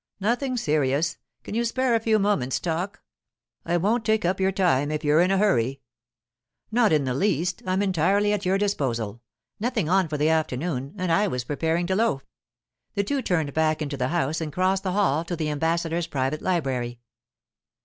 [0.19, 1.19] 'Nothing serious.
[1.43, 3.03] Can you spare me a few moments' talk?
[3.63, 5.79] I won't take up your time if you are in a hurry.'
[6.71, 7.61] 'Not in the least.
[7.67, 9.21] I'm entirely at your disposal.
[9.59, 12.25] Nothing on for the afternoon, and I was preparing to loaf.'
[12.95, 16.41] The two turned back into the house and crossed the hall to the ambassador's private
[16.41, 16.97] library.